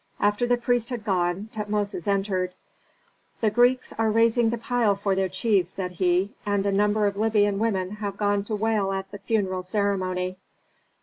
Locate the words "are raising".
3.99-4.49